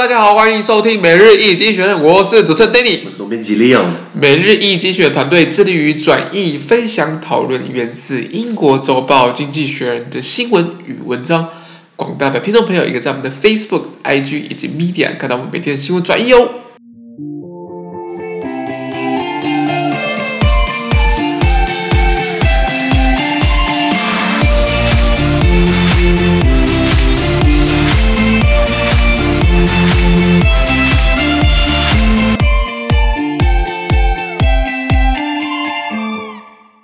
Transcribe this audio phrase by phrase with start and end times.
[0.00, 3.84] 大家好，欢迎收听每日一经济学人，我是主持人 Danny，我是总编辑 Leon。
[4.14, 11.50] 每日一经济学人团队致力于转译、分享、讨论源自英国周报《经济学人》的新闻与文章。
[11.96, 16.48] 广大的听众朋友，也可以在我们的 Facebook、IG 以及 Media 看到我们每天的新闻转译哦。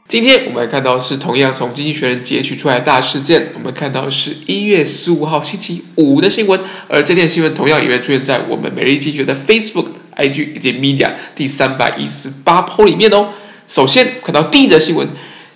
[0.09, 3.49] 今天我们来看到是同样从《经济学人》截取出来的大事件。
[3.55, 13.31] 我们看到是一月十五号星期五的新闻，而这件新闻同样也会出现在我们每日一经济学的 Facebook、IG 以及 Media 第三百一十八 po 里面哦。
[13.67, 15.09] 首先看到第一则新闻，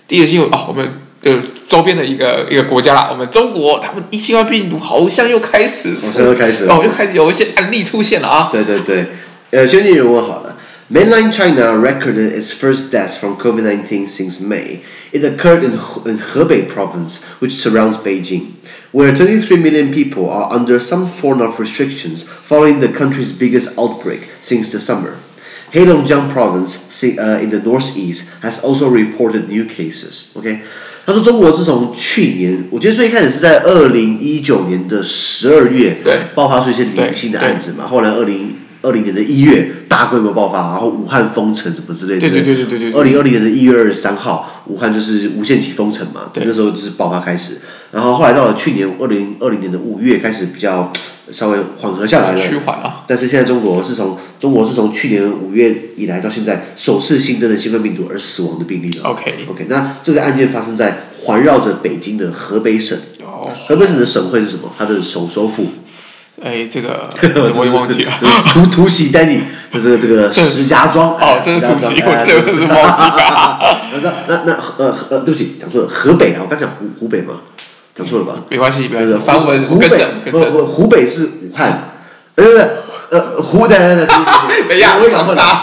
[0.05, 0.85] 第一则新闻哦，我们
[1.21, 1.33] 就
[1.69, 8.49] 周边的一个一个国家啦，我们中国，他们一新冠病毒好像又开始，好像又开始哦，又开始有一些案例出现了啊。
[8.51, 9.05] 对对对，
[9.51, 10.57] 呃，先念原文好了。
[10.90, 14.84] Mainland China recorded its first deaths from COVID-19 since May.
[15.12, 18.52] It occurred in, in Hebei province, which surrounds Beijing,
[18.92, 24.28] where 23 million people are under some form of restrictions following the country's biggest outbreak
[24.40, 25.18] since the summer.
[25.72, 30.30] Heilongjiang province uh, in the northeast has also reported new cases.
[30.34, 30.60] OK，
[31.04, 38.54] 他说中国自从去年，我觉得最一开始是在二零一九年的十二月，对，爆发出一些零星的案子嘛，后来二零。
[38.81, 42.21] 二零年的一月大规模爆发，然后武汉封城什么之类的。
[42.21, 42.99] 对对对对对对。
[42.99, 47.57] 二零二零年的一月二十三号，武汉就是无限期封城嘛，对，那时候就是爆发开始。
[47.91, 50.91] 然后后来到了去年二零二零年的五月开始比较
[51.29, 53.03] 稍微缓和下来了，趋缓了。
[53.07, 59.09] 但是现在中国是从中国是从去年五月以来到现在首次新增的新冠病毒而死亡的病例了。
[59.09, 62.97] OK OK，那这个案件发生在环绕着北京的河北省。
[63.23, 63.49] 哦。
[63.67, 64.71] 河北省的省会是什么？
[64.77, 65.65] 它的首首府。
[66.43, 67.09] 哎，这个
[67.55, 68.11] 我也忘记了。
[68.51, 71.15] 突突袭丹尼，就是这个石家庄。
[71.15, 73.77] 哦，这是突袭，我这个是忘记了。
[74.01, 77.35] 那那那呃呃，对不起，讲错了，河北啊，我刚讲湖湖北嘛，
[77.95, 78.33] 讲错了吧？
[78.49, 79.15] 没关系，没关系。
[79.23, 79.87] 翻文湖北，
[80.31, 81.91] 不不，湖北是武汉。
[82.35, 82.43] 呃
[83.11, 85.61] 呃，湖南的，等一下，我长沙。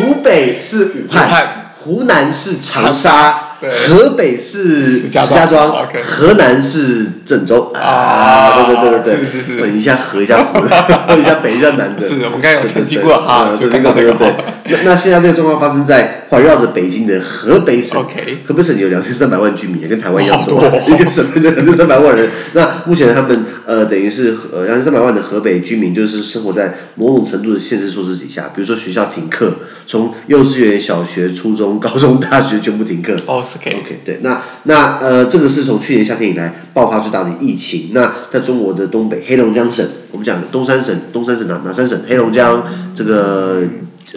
[0.00, 3.49] 湖北是武汉，湖南是长沙。
[3.60, 8.64] 河北是石家庄，河南是郑州啊！
[8.66, 10.58] 对对对对对，是是是，问一下河一下湖，
[11.08, 12.00] 问一下北一下南的。
[12.08, 14.34] 是的，我们刚才有澄清过啊，对对对对对。
[14.70, 18.02] 那那现在这个状况发生在环绕着北京的河北省，
[18.46, 22.30] 河北省有两千三百万居民，跟台湾一样多， 一个省就两千三百万人。
[22.52, 33.14] 那目前他们呃，等于是呃两千三百万的河北居民，就是生活在某种程度的现实措施底下，比如说学校停课，从幼稚园、小学、初中、高中、大学全部停课。
[33.26, 37.90] 哦 OK OK，对，那那呃，这个是从去年夏天以来爆发最大的疫情。
[37.92, 41.96] 那在中国的东北黑龙江省，我们讲东三省，东三省哪哪三省？
[42.08, 43.62] 黑龙江，这个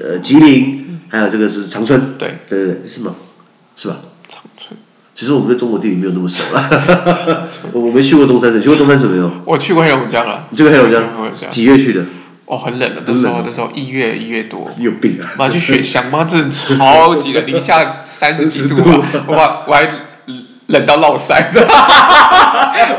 [0.01, 2.01] 呃吉林，还有这个是长春。
[2.17, 3.13] 对对对，是吗？
[3.75, 3.99] 是吧？
[5.15, 7.47] 其实我们对中国地理没有那么熟了。
[7.71, 9.31] 我我没去过东三省，去过东三省没有？
[9.45, 10.43] 我去过黑龙江啊。
[10.49, 11.03] 你去过黑龙江？
[11.51, 12.03] 几月去的？
[12.45, 14.69] 哦，很冷的，那时候那时候一月一月多。
[14.77, 15.31] 你有病啊！
[15.37, 19.23] 妈去雪乡，妈真的超级冷，零下三十几度啊！
[19.27, 19.87] 我我还
[20.67, 21.45] 冷到落腮，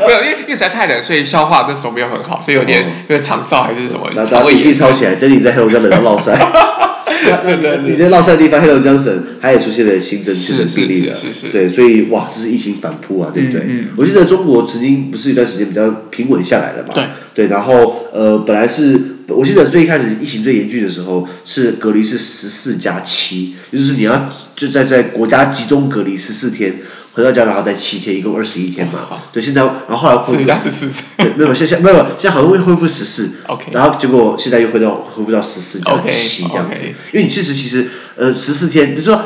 [0.07, 4.09] 没有，因为因为实在太冷，所以消化那时候没有很好，所以有点因为肠燥还是什么。
[4.15, 6.33] 那把笔记抄起来，等你在黑龙江冷到落腮。
[7.43, 13.61] 那那你在落腮的地方，黑龙江省它也出现了新增确诊病例了，是是对，所以哇，这是疫情反扑啊，对不对？
[13.95, 16.93] 我记得中国曾经不是一段时间比较平稳下来了嘛？
[16.93, 18.99] 对对，然后呃，本来是。
[19.27, 26.75] 我记得最一开始疫情最严峻的时候，是隔离是十四加七，就是你要就在在国家集中隔离十四天，
[27.15, 29.07] 回到家然后再七天，一共二十一天嘛。
[29.09, 33.37] 哦、对，现在然后后来恢复十四， 对，没有现在没有现在好像会恢复十四。
[33.47, 36.75] OK，然后结果现在又回到恢复到十四加七这样子.
[37.13, 39.19] 因为你其实其实呃十四天，你说。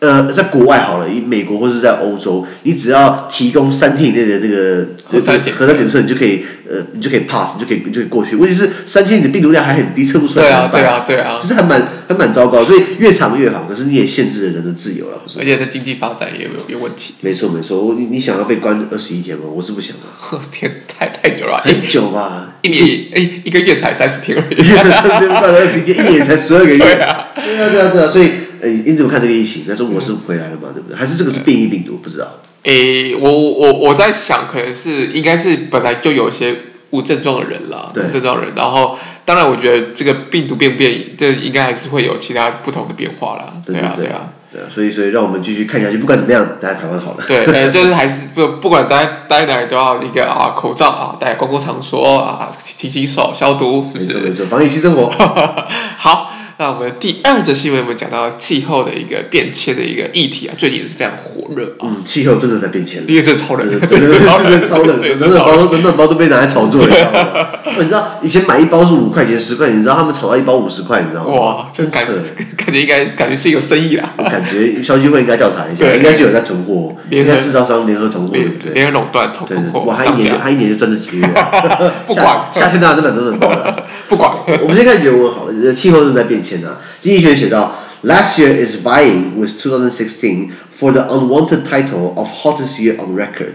[0.00, 8.36] 呃，在国外好了，以美国或是在欧洲，你只要提供三天以内的那个核酸检核酸检测，你就可以呃，你就可以 pass，你就可以你就可以过去。
[8.36, 10.44] 问题是三天你的病毒量还很低，测不出来。
[10.46, 13.66] 对啊，对啊，对啊，其实还蛮还蛮糟糕，所以越长越好。
[13.68, 15.40] 可是你也限制了人的自由了，不是？
[15.40, 17.14] 而且在经济发展也有有问题。
[17.20, 19.44] 没错没错，我你你想要被关二十一天吗？
[19.54, 20.40] 我是不想 的。
[20.50, 22.54] 天，太太久了，很久吧？
[22.62, 24.62] 一年哎，一个月才三十天而已。
[24.64, 26.78] 三天半二十一天，一年才十二个月。
[26.78, 28.30] 对啊，对啊，对啊，对啊，所以。
[28.60, 29.62] 诶，你怎么看这个疫情？
[29.66, 30.70] 在中国是回来了嘛？
[30.72, 30.96] 对不对？
[30.96, 31.98] 还是这个是变异病毒？
[32.02, 32.40] 不知道。
[32.64, 36.54] 诶，我我我在想，可能是应该是本来就有一些
[36.90, 38.52] 无症状的人了，无症状人。
[38.56, 43.52] 然后，当然，我觉得这个病毒变不变，这应该还是会有其他不同的变化啦。
[43.66, 44.30] 对啊，对啊。
[44.50, 47.24] 对啊，所以所以让我们继续看下去，不管怎么样，大家台湾好了。
[47.26, 54.14] 对，呃，就是 还是不不管待待哪里都要一个啊口罩啊，戴公共场所啊，勤洗手消毒，是不是？
[54.14, 55.10] 没错没错，防疫新生活。
[55.98, 56.30] 好。
[56.56, 61.82] 那我们第二则新闻，我们讲到气候的一个变迁的一个议题啊，最近也是非常火热啊。
[61.82, 67.48] 嗯，气候真的在变迁，因为这超冷，真的真的超冷，超冷，暖暖包暖暖包都被拿来炒作了，你知道吗？
[67.78, 71.34] 你知道以前买一包是五块钱十块钱，你知道他们炒到一包五十块，你知道吗？
[71.34, 72.12] 哇，真扯，
[72.80, 74.12] 应该感觉是有生意啦。
[74.30, 78.72] 感觉消基会应该调查一下，应该是有在囤货，应该制造商联合囤货，对不对？
[78.72, 81.34] 联合垄断囤货，我还一年他一年就赚这几个月，
[82.06, 84.30] 不管夏天当然是蛮多人包的， 不管。
[84.62, 86.78] 我们先看原文好了，气候正在变迁啊。
[87.00, 93.54] 经济学写到，Last year is vying with 2016 for the unwanted title of hottest year on record.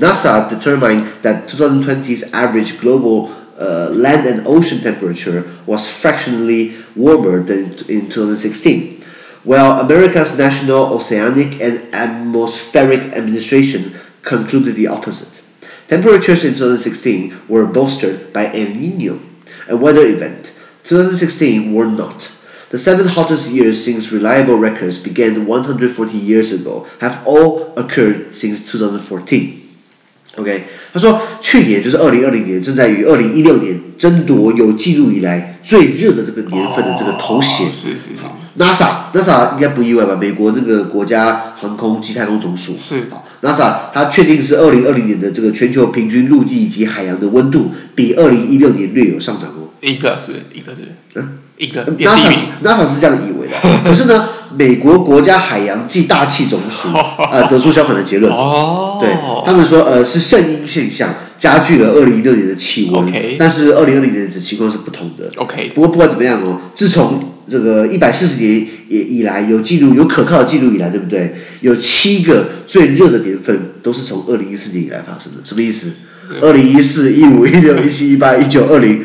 [0.00, 3.28] NASA determined that 2020's average global
[3.62, 9.02] uh, land and ocean temperature was fractionally warmer than in 2016,
[9.44, 15.44] while America's National Oceanic and Atmospheric Administration concluded the opposite.
[15.86, 19.20] Temperatures in 2016 were bolstered by El Nino,
[19.68, 20.58] a weather event.
[20.84, 22.30] 2016 were not.
[22.70, 28.72] The seven hottest years since reliable records began 140 years ago have all occurred since
[28.72, 29.61] 2014.
[30.36, 30.64] OK，
[30.94, 37.66] 他说去年就是二零二零年，正在与二零一六年争夺有记录以来最热的这个年份的这个头衔。
[37.70, 38.08] 是是是。
[38.58, 40.16] NASA，NASA 应该不意外吧？
[40.18, 42.74] 美国那个国家航空及太空总署。
[42.78, 43.04] 是。
[43.10, 49.68] 好，NASA 它确定是二零二零年的这个全球平均陆地以及海洋的温度比二零一六年略有上涨哦。
[49.80, 50.82] 一个是一个是。
[51.14, 51.38] 嗯。
[51.58, 52.32] 一个 NASA
[52.64, 53.54] NASA 是这样以为的，
[53.84, 56.88] 可是呢，美国国家海洋暨大气总署
[57.32, 58.32] 呃得出相反的结论。
[58.32, 59.10] 哦，对，
[59.46, 65.30] 他们说呃是圣婴现象加剧了二零一六年的气温，okay, 但是二零二零年的情况是不同的。
[65.36, 71.34] OK，不过不管怎么样哦，自从这个一百四十年以以来有记录有可靠的记录以来，对不对？
[71.60, 75.92] 有七个最热的年份都是从二零一四年以来发生的，什么意思？
[76.40, 79.04] 二零一四、一五、一六、一七、一八、一九、二零。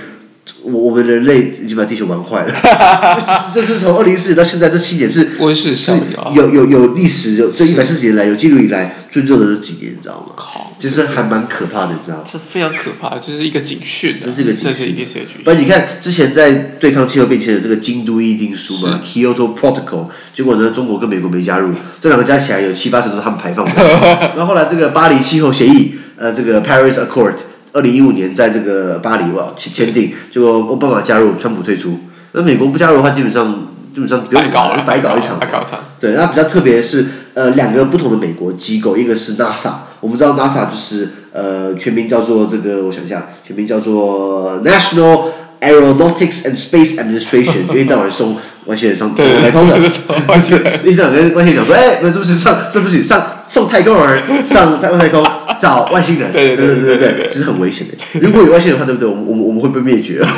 [0.70, 2.54] 我我们人类已经把地球玩坏了，
[3.54, 10.34] 这是从二零一四年到现在这七年是温室效应，有有有历史有这一百四十年来有记录以来最热的这几年，你知道吗？
[10.36, 12.24] 靠，其实还蛮可怕的，你知道吗？
[12.30, 15.44] 这非常可怕，这是一个警讯，这是一个警讯，这是一定是个警讯。
[15.44, 23.72] 不，你看之前在对抗气候变迁的这个京都议定书嘛，Kyoto Protocol，结果呢，中国跟美国没加入，这两个加起来有七八成都是他们排放的。
[24.36, 27.34] 然后后来这个巴黎气候协议，呃，这个 Paris Accord。
[27.78, 32.00] 二零一五年在这个巴黎哇签签订，结果奥巴马加入，川普退出。
[32.32, 35.38] 那美国不加入的话，基本上基本上不用搞了，白搞一场。
[35.40, 35.80] 白搞一场。
[36.00, 39.70] 对，那比较特别的是，呃，两个不同的美国机构，一个是 NASA，
[40.00, 45.26] 我们知道 NASA 就是呃全名叫做这个，我想一下，全名叫做 National
[45.62, 48.38] Aeronautics and Space Administration， 因为到晚送
[48.68, 49.76] 外星人上太空的。
[50.28, 55.26] 外星人，一直跟外星人讲说，哎，那是不是上，是不是上送太空人上太空太空？
[55.60, 57.94] 找外星人，对对对对对对，其实很危险的。
[58.22, 59.10] 如果有外星人的话，对不对？
[59.10, 60.20] 我们我们我们会被灭绝。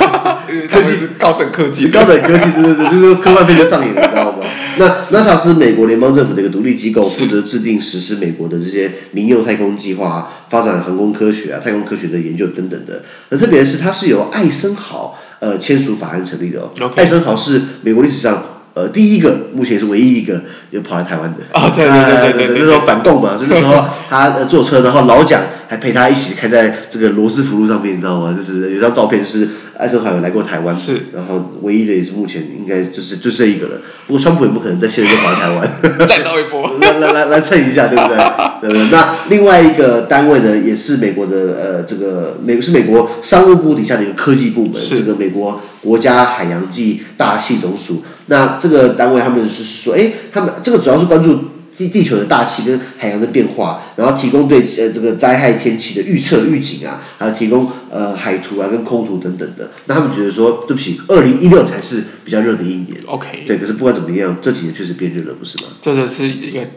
[0.72, 4.46] 科技高等科技，高等科技，对对对，就是科幻片就上瘾了，你知道吗？
[4.78, 13.02] 那 NASA 是美国联邦政府的一个独立机构，负责制定实施美国的这些民用太空计划，发展航空科学啊、太空科学的研究等等的。
[13.30, 16.71] 那特别的是，它是由艾森豪呃签署法案成立的哦。
[16.95, 18.58] 艾森豪是美国历史上。
[18.80, 20.42] 呃，第一个，目前是唯一一个
[20.72, 28.34] 又跑来台湾的啊，对对对对对，那时候反共嘛，所以那时候他坐车，然后老蒋还陪他一起开在这个罗斯福路上面，你知道吗？
[28.34, 33.81] 就是有张照片是艾森豪有来过台湾，是，然后唯一的也是目前应该就是就这一个了。
[34.07, 35.71] 不过川普也不可能在现在就跑来台湾，
[36.07, 38.18] 再闹一波， 来来来来蹭一下，对不对？
[38.62, 38.90] 对不对？
[38.92, 48.04] 那另外一个单位呢，也是美国的呃，这个美是美国商务部底下的一个科技部门，这个美国国家海洋暨大气总署。
[48.30, 51.38] 那这个单位他们是说，哎，他们这个主要是关注
[51.76, 59.72] 地地球的大气跟海洋的变化，然后提供对呃这个灾害天气的预测预警啊，还有提供呃海图啊跟空图等等的。
[59.86, 62.98] 那他们觉得说，对不起，二零一六才是比较热的一年。
[63.06, 63.44] OK。
[63.46, 65.69] 对，可是不管怎么样，这几年确实变热了，不是吗？
[65.81, 66.68] 这个是一个。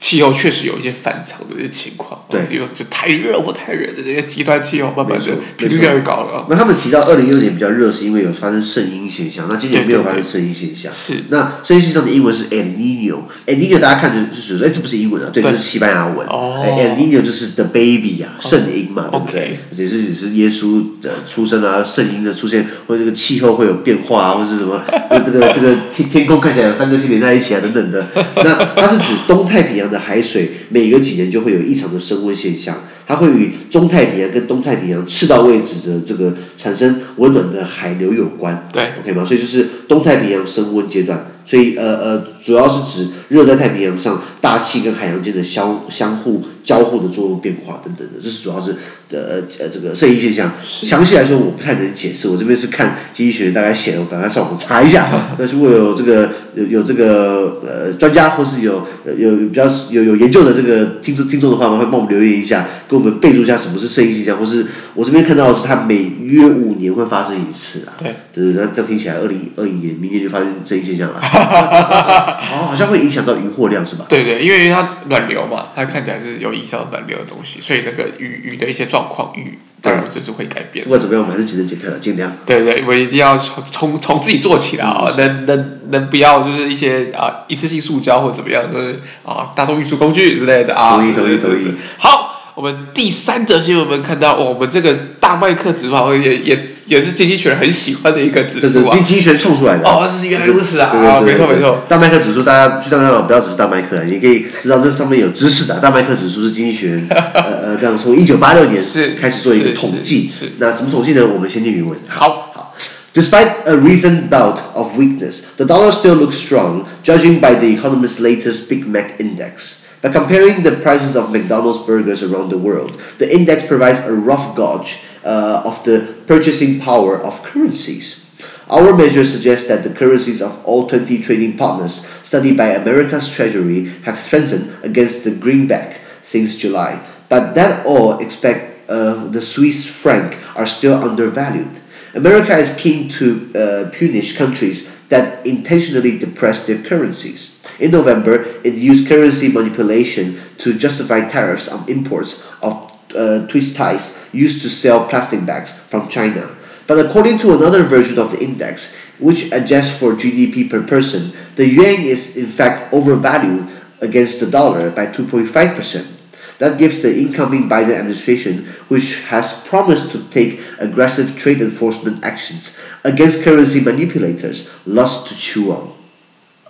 [0.00, 6.46] 气候确实有一些反常的一些情况，对，就就太热或太热的这些极端气候，慢慢的频率越来越高了。
[6.48, 9.48] 那他们提到二零一六年比较热，是因为有发生圣婴现象。
[9.50, 10.90] 那今年没有发生圣婴现象。
[10.92, 11.24] 是。
[11.30, 16.26] 那圣婴现象的英文是 El Niño，El Niño 大家看着就是，哎，这不是英文啊，对，这是西班牙文。
[16.28, 16.64] 哦。
[16.64, 19.58] El Niño 就是 the baby 啊，圣婴嘛，对不对？
[19.76, 20.57] 也是也是耶稣
[21.00, 24.82] 的出生啊，圣婴的出现，或者这个气候会有变化啊，或者是什么，
[25.24, 28.04] 这个这个天天空看起来有三颗星连在一起啊，等等的。
[28.36, 29.98] 那它是指东太平洋的。
[30.08, 38.66] 海水每隔几年就会有异常的升温现象，它会与中太平洋跟东太平洋赤道位置的这个产生温暖的海流有关。
[38.72, 39.22] 对，OK 吗？
[39.22, 48.72] 所以就是东太平洋升温阶段所以呃呃，主要是指热带太平洋上大气跟海洋间的相相互交互的作用变化等等的，这是主要是
[49.10, 50.52] 呃呃这个圣婴现象。
[50.62, 55.08] 详细来说我不太能解释，我这边是看经济学大概写的，我赶快上网查一下。
[55.38, 58.86] 那如果有这个有有这个呃专家或是有
[59.16, 67.92] 有比较有有研究的这个听众听众的话，麻烦帮我们留言一下，给我们备注一下什么是圣婴现象，或是我这边看到的是它每约五年会发生一次啊。
[67.98, 71.20] 对，对对，那这听起来二零二一年明年就发生圣婴现象了。
[71.22, 74.06] 哦，好像会影响到渔获量是吧？
[74.08, 80.84] 对对，因为它暖流嘛，它看起来是有影响到暖流的东西，所以那个鱼鱼的一些状况，鱼当然就是会改变。
[80.84, 82.32] 不管怎么样，我们还是节能减碳的，尽量。
[82.46, 85.12] 对对，我一定要从从从自己做起来啊！
[85.18, 90.96] 能能能不要就是一些啊一次性塑胶或怎么样，就是啊大众运输工具之类的啊。
[90.96, 91.74] 同意同意同意。
[91.98, 92.27] 好。
[92.58, 98.96] 我们第三则新闻，我们看到，我们这个大麦克指数也也也是经济学人很喜欢的一个指数啊。
[98.96, 99.88] 经济学冲出来的。
[99.88, 100.88] 哦，这是原来如此啊！
[100.88, 101.84] 啊，没错没错。
[101.88, 105.78] 大麦克指数，大家去当麦当劳不要只是大麦克，你可以知道这上面有知识的。
[105.78, 108.82] 大麦克指数是经济学人呃呃这样从一九八六年
[109.20, 110.28] 开始做一个统计。
[110.58, 111.24] 那什么统计呢？
[111.32, 111.96] 我们先念原文。
[112.08, 112.50] 好。
[112.52, 112.74] 好。
[113.14, 118.68] Despite a recent bout of weakness, the dollar still looks strong, judging by the Economist's latest
[118.68, 119.86] Big Mac Index.
[120.00, 124.56] By comparing the prices of McDonald's burgers around the world, the index provides a rough
[124.56, 128.30] gauge uh, of the purchasing power of currencies.
[128.70, 133.86] Our measure suggests that the currencies of all 20 trading partners studied by America's Treasury
[134.04, 140.38] have strengthened against the greenback since July, but that all expect uh, the Swiss franc
[140.54, 141.80] are still undervalued.
[142.14, 147.57] America is keen to uh, punish countries that intentionally depress their currencies.
[147.78, 154.28] In November, it used currency manipulation to justify tariffs on imports of uh, twist ties
[154.32, 156.54] used to sell plastic bags from China.
[156.86, 161.66] But according to another version of the index, which adjusts for GDP per person, the
[161.66, 163.68] yuan is in fact overvalued
[164.00, 166.14] against the dollar by 2.5%.
[166.58, 172.82] That gives the incoming Biden administration, which has promised to take aggressive trade enforcement actions
[173.04, 175.94] against currency manipulators, lots to chew on.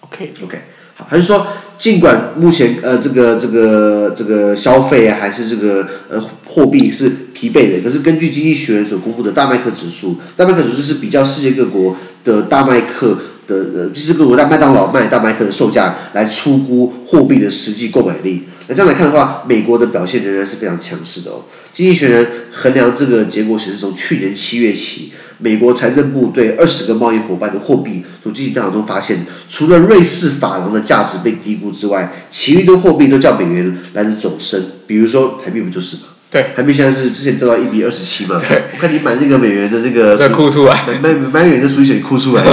[0.05, 0.35] Okay.
[0.43, 0.63] Okay.
[1.07, 1.47] 还是说，
[1.79, 18.45] 尽管目前呃这个这个这个消费啊，还是这个呃货币是疲惫的，可是根据经济学人所公布的大麦克指数，大麦克指数是比较世界各国的大麦克的呃，就是各国在麦当劳卖大麦克的售价来出估货币的实际购买力。
[18.67, 21.45] 那这样来看的话，美国的表现仍然是非常强势的哦。
[21.73, 22.27] 经济学人
[22.61, 34.61] 衡量这个结果显示，从去年七月起，美国财政部对二十个贸易伙伴的货币所进行调查中发现，除了瑞士法郎的价值被低估之外，其余的货币都较美元来得走升。
[34.89, 36.03] 比如说台币不就是吗？
[36.31, 38.41] 对，台币现在是之前掉到一比二十七嘛。
[38.41, 42.45] 对，我看你买那个美元的那个， 再哭出来，买买美元的输血哭出来，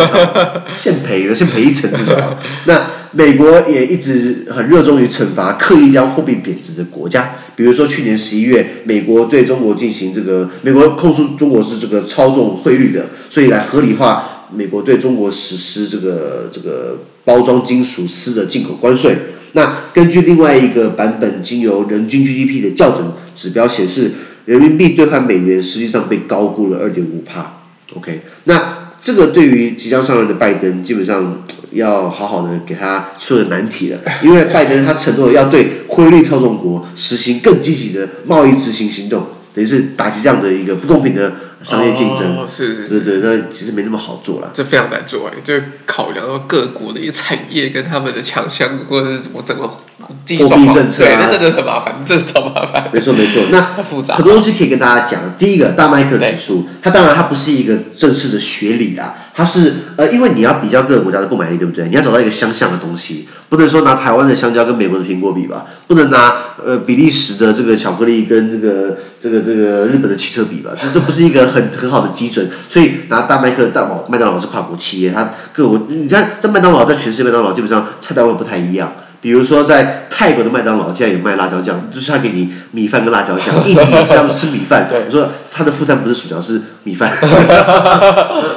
[0.71, 2.39] 现赔的，现赔一层至少。
[2.65, 3.04] 那。
[3.17, 19.15] 美国也一直很热衷于惩罚刻意将货币贬值的国家，比如说去年十一月，美国对中国进行这个，美国控诉中国是这个操纵汇率的，所以来合理化美国对中国实施这个这个包装金属丝的进口关税。
[19.53, 24.11] 那根据另外一个版本经由人均 GDP 的校准指标显示，
[24.43, 27.61] 人民币兑换美元实际上被高估了二点五帕。
[27.95, 31.41] OK，那这个对于即将上任的拜登，基本上。
[31.75, 42.37] 要好好的给他出了难题了，因为 拜登他承诺要对汇率操纵国实行更积极的贸易执行行动，等于是打击这样的一个不公平的商业竞争。
[42.37, 44.51] 哦，是，对对，那其实没那么好做了。
[44.53, 45.53] 这非常难做哎，就
[45.85, 49.69] 考量到各国的一个产业跟他们的强项，或者是怎么整个。
[49.99, 52.89] 货币政策啊，这个很麻烦，这是超麻烦。
[52.91, 55.21] 没错没错，那 复杂，很多东西可以跟大家讲。
[55.37, 61.87] 第一个，大麦克指数，它当然它不是一个正式的学理啦，它是呃，因为你要比较各个国家的购买力，对不对？
[61.87, 66.35] 你要找到一个相像的东西，不能说拿台湾的香蕉跟美国的苹果比吧，不能拿
[66.65, 72.49] 呃比利时的这个巧克力跟这个这个这个日本的汽车比吧，这这不是一个很很好的基准。
[72.69, 78.91] 所以拿大麦克大麦当劳是跨国企业，它各国你看这麦当劳在全世界麦当劳基本上菜单位不太一样。
[79.25, 83.55] 比如说，在泰国的麦当劳竟然有卖辣椒酱，就是他给你米饭跟辣椒酱。
[83.67, 87.11] 印尼是他们吃米饭，我说他的副餐不是薯条，是米饭。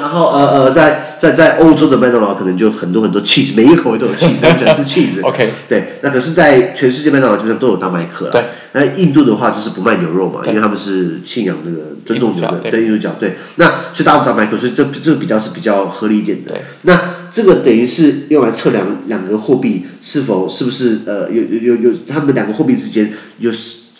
[0.03, 5.25] 然后呃呃，在在在欧洲的麦当劳可能就很多很多 cheese，每一个口味都有 cheese，我喜欢吃 cheese。
[5.25, 8.31] OK，对，那可是，在全世界麦当劳基本上都有大麦克了。
[8.31, 13.13] 对，那印度的话就是不卖牛肉嘛，因为他们是信仰那个尊重牛的，对印度教。
[13.19, 16.55] 对，那所以大陆大麦克，所以这这个比较是比较合理一点的。
[16.83, 17.01] 那。
[17.31, 23.53] 这个等于是用来测量两个货币是否是不是呃有有有有他们两个货币之间有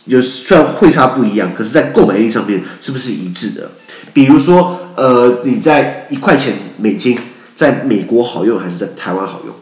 [0.07, 3.71] 有虽然汇差不一样，可是在购买力上面是不是一致的？
[4.13, 7.17] 比如说呃你在一块钱美金
[7.55, 9.55] 在美国好用还是在台湾好用？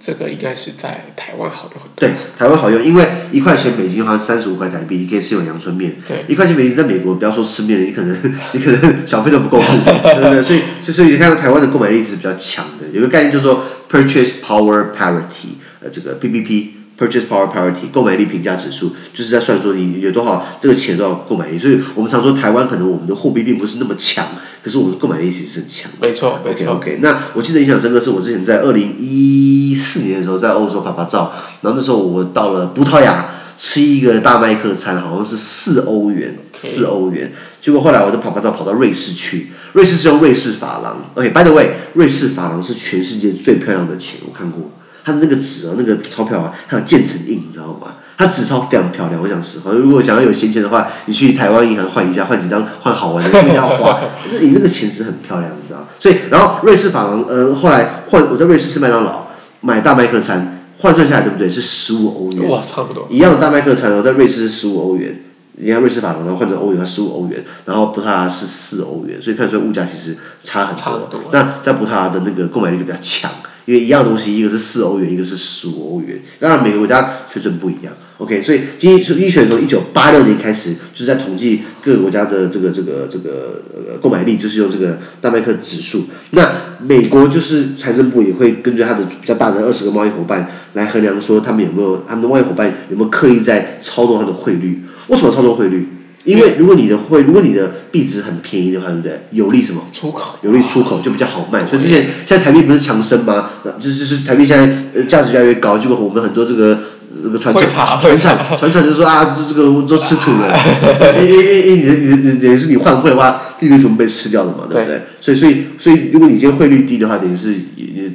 [0.00, 1.96] 这个应该是在台湾好用很多。
[1.96, 5.96] 对，台湾好用，因为一块钱美金好像，三十五块台币，你可以吃碗阳春面。
[6.06, 8.16] 对，一块钱美金在美国，不要说吃面了，你可能
[8.52, 10.42] 你可能小费都不够付，对不对？
[10.42, 10.60] 所以，
[10.92, 12.86] 所以你看台湾的购买力是比较强的。
[12.92, 16.68] 有个概念就是说，purchase power parity，呃，这个 PPP。
[16.98, 24.24] Purchase Power Parity 购买力评价指数，就是在算说你有多少这个钱多少购买力，所以我们常说台湾可能我们的货币并不是那么强，
[24.64, 25.90] 可是我们的购买力其实是很强。
[26.00, 26.72] 没错，没错。
[26.72, 33.28] OK，OK，那我记得印象深刻是我之前在二零一四年的时候在欧洲拍拍照，然后那时候我到了葡萄牙
[33.58, 37.30] 吃一个大麦克餐，好像是四欧元，四欧元。
[37.62, 41.10] 结果后来我就跑拍照跑到瑞士去，瑞士是用瑞士法郎。
[41.14, 44.70] OK，By the way，瑞士法郎是全世界最漂亮的钱，我看过。
[45.04, 47.94] 它的那个纸啊，那个钞票啊，还有渐层印，你知道吗？
[48.18, 49.22] 它纸钞非常漂亮。
[49.22, 54.00] 我想实话，如果想要有闲钱的话，你去台湾银行换一下，换几张，换好玩的，不要花。
[54.32, 55.86] 那你那个钱是很漂亮，你知道？
[56.00, 59.28] 所以，然后瑞士法郎，呃，后来换我在瑞士吃麦当劳
[59.60, 61.48] 买大麦克餐，换算下来对不对？
[61.48, 62.50] 是十五欧元。
[62.50, 63.06] 哇，差不多。
[63.08, 65.22] 一样的大麦克餐，然后在瑞士是十五欧元。
[65.56, 70.76] 你看瑞士法郎，然后换成欧元，它十五欧元，然后葡萄牙是四欧元，所以看出来物价其实差很
[71.10, 71.22] 多。
[71.32, 73.30] 那在葡萄牙的那个购买力就比较强。
[73.64, 76.22] 因为一样东西，一个是四欧元，一个是十五欧元。
[76.38, 77.92] 当然，每个国家水准不一样。
[78.18, 86.04] OK，所以经济医学从一九八六年开始，就是在统计各个国家的这个这个这个呃购买力，就是用这个大麦克指数。
[86.30, 86.48] 那
[86.78, 94.84] 美国就是财政部也会根据它的比较大的二十个贸易伙伴来衡量，说他们有没有他们的贸易伙伴有没有刻意在操纵它的汇率？
[95.08, 95.88] 为什么操作汇率？
[96.24, 99.20] 因为如果你的汇，如果你的币值很便宜的话，对不对？
[99.30, 99.80] 有利什么？
[99.92, 100.36] 出口。
[100.42, 101.64] 有利出口就比较好卖。
[101.66, 103.48] 所以之前现在台币不是强升吗？
[103.80, 106.76] 就是就是台币现在呃价值越来越高，结果我们很多这个
[107.22, 110.48] 这个传产传产船产就说啊，这个都吃土了。
[110.48, 110.60] 哎
[111.00, 115.00] 哎哎，你你你等于是你换汇的话，利率全部被吃掉了嘛，对不对？
[115.20, 117.54] 所以所以所以如果你今天汇率低的话，等于是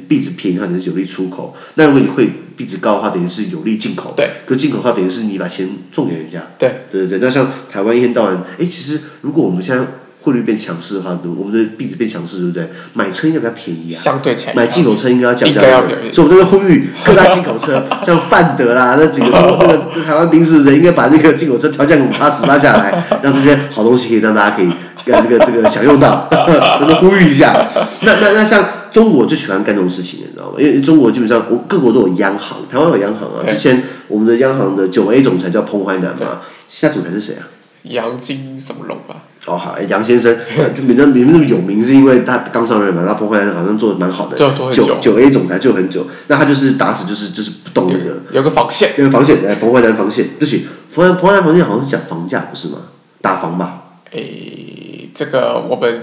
[0.06, 1.56] 币值便宜的话，等于是有利出口。
[1.76, 2.30] 那如果你汇
[2.62, 4.14] 币值高的话，等于是有利进口。
[4.16, 4.30] 对。
[4.46, 6.40] 可进口的话，等于是你把钱送给人家。
[6.56, 6.84] 对。
[6.88, 9.84] 对对对，那像台湾一天到晚，哎，其实如果我们现在
[10.20, 12.68] 汇率变强势的话，我们的币值变强势，对不对？
[12.92, 13.98] 买车应该比较便宜啊。
[14.00, 14.56] 相对便宜。
[14.56, 15.60] 买进口车应该要降价。
[16.12, 24.70] 所以，我们这边呼吁各大进口车，像范德啦，那几个那个台湾宾士人，应该把那个进口车调降五趴十趴下来，让这些好东西可以让大家可以
[25.04, 27.68] 跟这个这个享用到，这个呼吁一下。
[28.02, 28.62] 那那那像。
[28.92, 30.54] 中国就喜欢干这种事情，你知道吗？
[30.58, 33.44] 因为中国基本上，我各国都有央行，台湾有央行啊。
[33.48, 37.48] 之前我们的央行的九 A 总裁叫彭淮南嘛，现在总裁是谁啊？
[37.84, 39.16] 杨金什么龙吧？
[39.46, 40.32] 哦，好，杨先生
[40.76, 43.02] 就名字名字那么有名，是因为他刚上任嘛。
[43.04, 44.36] 他彭淮南好像做的蛮好的，
[44.72, 46.06] 九九 A 总裁就很久。
[46.28, 52.78] 那他就是打死就是就是不动那个，有个防线，有个防线，哎，彭淮南防线，对不起，彭淮彭淮南防线好像是讲房价不是吗？
[53.20, 53.82] 打房吧？
[54.12, 56.02] 诶，这个我们。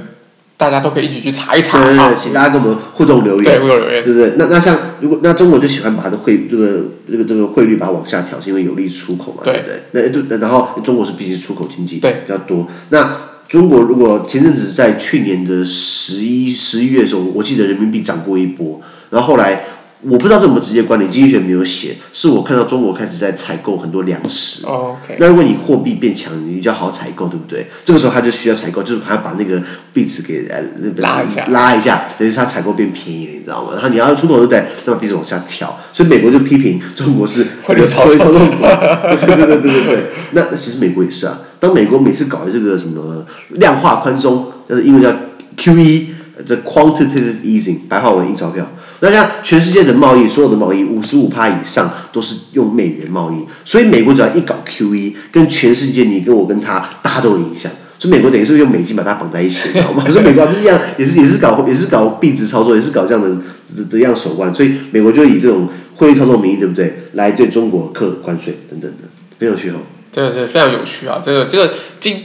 [0.60, 1.82] 大家都可以一起去查一查。
[1.82, 3.44] 对对对，请大家跟我们互动留言。
[3.46, 4.04] 对，互动留言。
[4.04, 4.34] 对不对？
[4.38, 9.40] 那那像如果那中国就喜欢把它的汇这个这个这个汇率把它往下调，是因为有利出口嘛？
[9.46, 10.28] 对不对？
[10.28, 12.68] 那然后中国是毕竟出口经济，对比较多。
[12.90, 13.10] 那
[13.48, 19.64] 中国如果前阵子在去年的十一十一月的时候，我记得人民币涨过一波，然后后来。
[20.02, 24.66] 我不知道这么直接关联，经济学没有写，是我看到中国开始在采购很多粮食。
[24.66, 25.18] Oh, okay.
[25.20, 27.68] 那如果你货币变强，你比较好采购，对不对？
[27.84, 30.62] 这个时候他就需要采购，就是还要把那个币值给呃
[30.98, 33.72] 拉一下，拉一下，等于是他采购变便宜了，你知道吗？
[33.74, 34.64] 然后你要出口，对不对？
[34.86, 38.28] 那么币值往下调，所以美国就批评中国是汇率操纵国。
[38.30, 40.06] 对对对对对对。
[40.32, 45.10] 那其实美国也是啊，当美国每次搞的这个什么量化宽松，呃，英文叫
[45.58, 46.06] QE，
[46.48, 48.66] 这 quantitative easing，白话文印钞票。
[49.02, 57.72] 那像全世界的贸易，所有的贸易五十五趴以上都是用美元贸易，所以美国只要一搞 QE，跟全世界你跟我跟他，大家都有影响。
[57.98, 60.06] 所以美国等于是用美金把它绑在一起， 好吗？
[60.10, 63.30] 所以美国不是一样，也是也是搞也是搞币值操作，也是搞这样的
[63.76, 64.54] 的的样手腕。
[64.54, 66.94] 所以美国就以这种汇率操作名义，对不对？
[67.14, 69.82] 来对中国课关税等等的，非常有趣哦。
[70.12, 72.22] 这个是非常有趣啊，这个这个经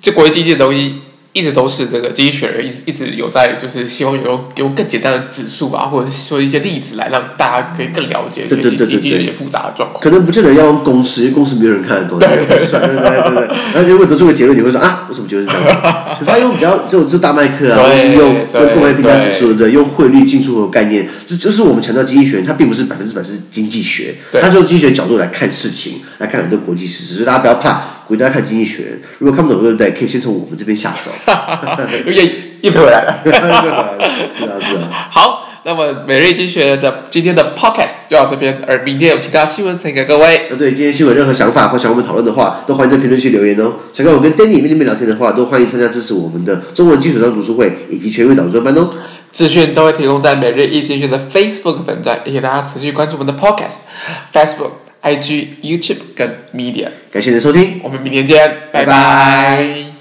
[0.00, 0.96] 这国际经济的东西。
[1.32, 10.02] 一直都是这个经济学人一直一直有在，就是希望用用更简单的指数啊，或者说一些例子来让大家可以更了解一些经济一些复杂的状况。
[10.02, 12.18] 可能不见得要用公式，因为公式没有人看得懂。
[12.20, 13.46] 对对对对对。
[13.74, 15.72] 然后如果得出个结论，你会说啊，为什么觉得是这样子？
[16.18, 27.97] 可是他用比较这种是大麦克啊，或是用用购买力评价指数的，用汇率进出口概念，这就是我们强调经济学，它并不是百分之百是经济学，它是用经济学角度来看事情，来看很多国际事实，所以大家不要怕。
[28.08, 29.90] 回家看经济学人，如果看不懂对不对？
[29.92, 31.10] 可以先从我们这边下手。
[32.06, 32.22] 又又
[32.62, 33.22] 又赔 回来了。
[34.32, 34.88] 是啊是啊。
[35.10, 35.44] 好。
[35.64, 40.46] 那么每日经济学人的今天的 podcast 就到这边，而明天有其他新闻呈给各位。
[40.50, 43.74] 那对今天新闻任何想法或想我们讨论的话，都欢迎在评论区留言哦。
[43.92, 48.88] 想跟我跟 Danny 面对面聊天的话，都欢迎参加支持我们的中文基础上读书会以及全域导专班哦。
[49.30, 53.78] 资讯都会提供在每日一经济学的 Facebook 粉专，也请大家持续关注我们的 podcast、
[54.32, 54.70] Facebook、
[55.02, 56.88] IG、YouTube 跟 Media。
[57.10, 58.86] 感谢您的收听，我们明天见，拜拜。
[58.86, 59.97] 拜拜。